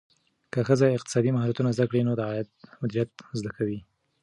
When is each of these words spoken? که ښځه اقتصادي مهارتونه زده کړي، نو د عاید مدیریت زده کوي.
که 0.53 0.59
ښځه 0.67 0.85
اقتصادي 0.97 1.31
مهارتونه 1.35 1.69
زده 1.77 1.85
کړي، 1.89 2.01
نو 2.07 2.13
د 2.15 2.21
عاید 2.27 2.47
مدیریت 2.81 3.11
زده 3.39 3.51
کوي. 3.57 3.79